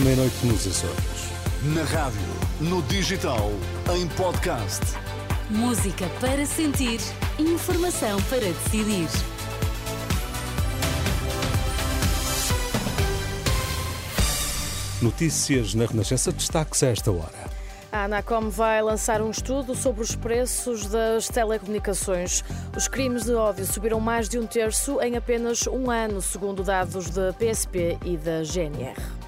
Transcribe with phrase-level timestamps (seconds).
[0.00, 1.30] à meia-noite nos Açores.
[1.62, 2.20] Na rádio,
[2.60, 3.50] no digital,
[3.94, 4.80] em podcast.
[5.50, 7.00] Música para sentir,
[7.38, 9.08] informação para decidir.
[15.02, 17.50] Notícias na Renascença, destaques a esta hora.
[17.92, 22.44] A Anacom vai lançar um estudo sobre os preços das telecomunicações.
[22.76, 27.10] Os crimes de ódio subiram mais de um terço em apenas um ano, segundo dados
[27.10, 29.19] da PSP e da GNR.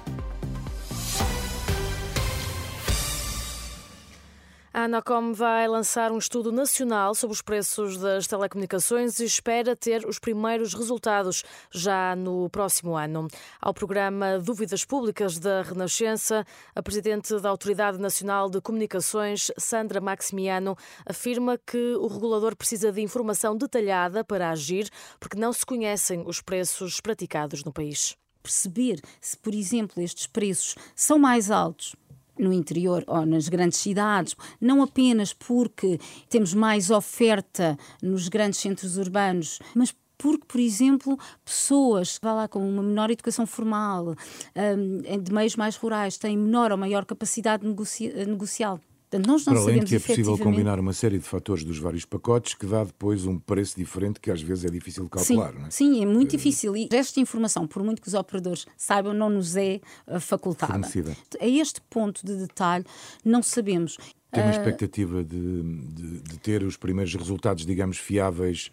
[4.83, 10.05] A Anacom vai lançar um estudo nacional sobre os preços das telecomunicações e espera ter
[10.05, 13.29] os primeiros resultados já no próximo ano.
[13.61, 20.75] Ao programa Dúvidas Públicas da Renascença, a presidente da Autoridade Nacional de Comunicações, Sandra Maximiano,
[21.05, 26.41] afirma que o regulador precisa de informação detalhada para agir, porque não se conhecem os
[26.41, 28.17] preços praticados no país.
[28.43, 31.95] Perceber se, por exemplo, estes preços são mais altos
[32.37, 38.97] no interior ou nas grandes cidades, não apenas porque temos mais oferta nos grandes centros
[38.97, 44.15] urbanos, mas porque, por exemplo, pessoas lá, com uma menor educação formal,
[44.55, 48.79] um, de meios mais rurais, têm menor ou maior capacidade negocial
[49.13, 51.77] Portanto, nós não Para além de que é possível combinar uma série de fatores dos
[51.77, 55.51] vários pacotes que dá depois um preço diferente que às vezes é difícil de calcular.
[55.51, 55.69] Sim, não é?
[55.69, 56.75] sim é muito uh, difícil.
[56.75, 60.73] E esta informação, por muito que os operadores saibam, não nos é uh, facultada.
[60.73, 61.15] Fornecida.
[61.39, 62.85] A este ponto de detalhe,
[63.23, 63.97] não sabemos.
[64.31, 68.71] Tem uma uh, expectativa de, de, de, ter os primeiros resultados, digamos, fiáveis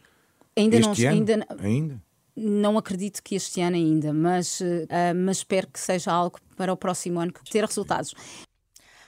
[0.56, 1.18] ainda este não, ano?
[1.18, 2.02] Ainda, ainda?
[2.34, 4.64] Não acredito que este ano ainda, mas, uh,
[5.14, 8.14] mas espero que seja algo para o próximo ano ter resultados.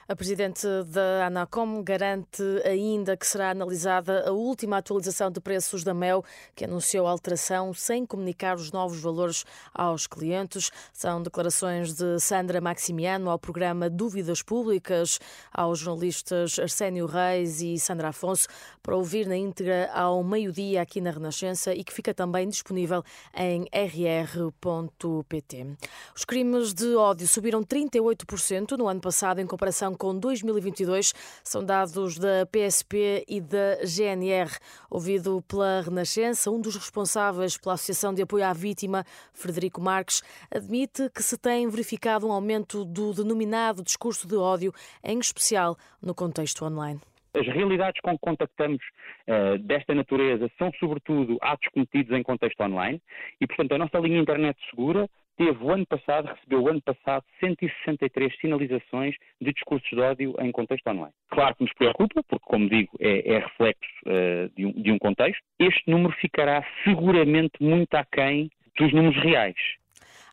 [0.08, 5.94] A presidente da Anacom garante ainda que será analisada a última atualização de preços da
[5.94, 6.24] Mel,
[6.56, 10.72] que anunciou alteração sem comunicar os novos valores aos clientes.
[10.92, 15.20] São declarações de Sandra Maximiano ao programa Dúvidas Públicas,
[15.52, 18.48] aos jornalistas Arsénio Reis e Sandra Afonso,
[18.82, 23.04] para ouvir na íntegra ao meio-dia aqui na Renascença e que fica também disponível
[23.36, 25.66] em rr.pt.
[26.14, 31.12] Os crimes de ódio subiram 38% no ano passado em comparação com 2022.
[31.42, 34.50] São dados da PSP e da GNR.
[34.90, 41.10] Ouvido pela Renascença, um dos responsáveis pela Associação de Apoio à Vítima, Frederico Marques, admite
[41.14, 46.64] que se tem verificado um aumento do denominado discurso de ódio, em especial no contexto
[46.64, 47.00] online.
[47.34, 48.82] As realidades com que contactamos
[49.26, 53.00] uh, desta natureza são, sobretudo, atos cometidos em contexto online
[53.40, 57.24] e, portanto, a nossa linha internet segura teve o ano passado, recebeu o ano passado
[57.40, 61.12] 163 sinalizações de discursos de ódio em contexto online.
[61.30, 64.98] Claro que nos preocupa, porque, como digo, é, é reflexo uh, de, um, de um
[64.98, 65.42] contexto.
[65.58, 69.56] Este número ficará seguramente muito aquém dos números reais.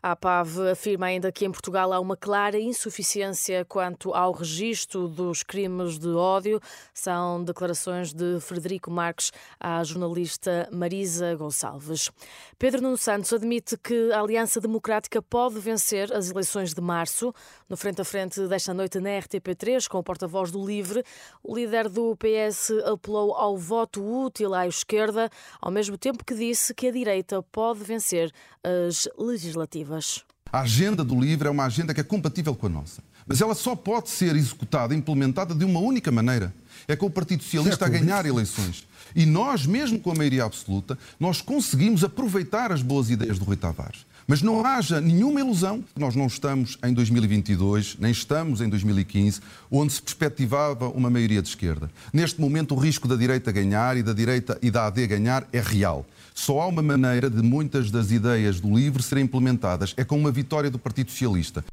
[0.02, 5.44] A APAV afirma ainda que em Portugal há uma clara insuficiência quanto ao registro dos
[5.44, 6.62] crimes de ódio.
[6.94, 12.10] São declarações de Frederico Marques à jornalista Marisa Gonçalves.
[12.58, 17.34] Pedro Nuno Santos admite que a Aliança Democrática pode vencer as eleições de março.
[17.68, 21.04] No frente a frente desta noite na RTP3, com o porta-voz do Livre,
[21.44, 25.30] o líder do PS apelou ao voto útil à esquerda,
[25.62, 28.32] ao mesmo tempo que disse que a direita pode vencer
[28.64, 29.89] as legislativas.
[30.52, 33.04] A agenda do LIVRE é uma agenda que é compatível com a nossa.
[33.28, 36.54] Mas ela só pode ser executada, implementada de uma única maneira.
[36.88, 38.88] É com o Partido Socialista a ganhar eleições.
[39.16, 43.56] E nós, mesmo com a maioria absoluta, nós conseguimos aproveitar as boas ideias do Rui
[43.56, 44.06] Tavares.
[44.28, 49.42] Mas não haja nenhuma ilusão, nós não estamos em 2022, nem estamos em 2015,
[49.72, 51.90] onde se perspectivava uma maioria de esquerda.
[52.14, 55.60] Neste momento, o risco da direita ganhar e da direita e da AD ganhar é
[55.60, 56.06] real.
[56.36, 60.32] Só há uma maneira de muitas das ideias do LIVRE serem implementadas, é com uma
[60.32, 61.66] vitória do Partido Socialista.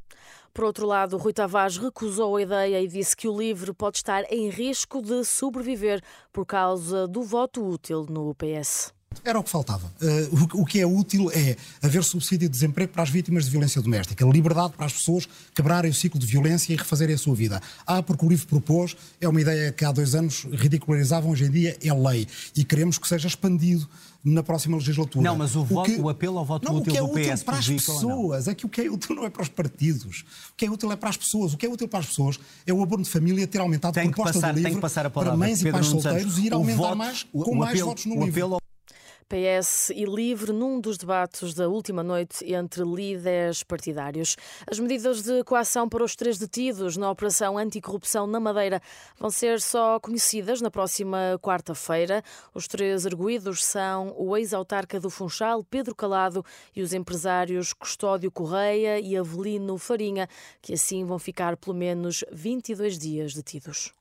[0.57, 4.25] Por outro lado, Rui Tavares recusou a ideia e disse que o LIVRE pode estar
[4.33, 6.03] em risco de sobreviver
[6.33, 8.96] por causa do voto útil no PS.
[9.25, 9.91] Era o que faltava.
[10.01, 13.51] Uh, o, o, que é útil é haver subsídio de desemprego para as vítimas de
[13.51, 17.35] violência doméstica, liberdade para as pessoas quebrarem o ciclo de violência e refazerem a sua
[17.35, 17.61] vida.
[17.87, 21.51] Ah, porque o livro propôs, é uma ideia que há dois anos ridicularizavam, hoje em
[21.51, 22.27] dia é lei.
[22.55, 23.89] E queremos que seja expandido
[24.25, 25.23] na próxima legislatura.
[25.23, 27.01] Não, mas o, voto, o, que, o apelo ao voto não, útil o que é
[27.01, 29.43] do útil PS para as pessoas, é que o que é útil não é para
[29.43, 30.25] os partidos.
[30.51, 31.55] O que é útil é para as pessoas.
[31.55, 34.09] O que é útil para as pessoas é o abono de família ter aumentado tem
[34.09, 37.27] a proposta passar, do livro para mães e pais solteiros e ir aumentar voto, mais
[37.33, 38.59] com mais votos no livro.
[39.29, 44.37] PS e LIVRE num dos debates da última noite entre líderes partidários.
[44.71, 48.81] As medidas de coação para os três detidos na Operação Anticorrupção na Madeira
[49.19, 52.23] vão ser só conhecidas na próxima quarta-feira.
[52.55, 56.45] Os três arguídos são o ex-autarca do Funchal, Pedro Calado,
[56.75, 60.29] e os empresários Custódio Correia e Avelino Farinha,
[60.63, 63.93] que assim vão ficar pelo menos 22 dias detidos.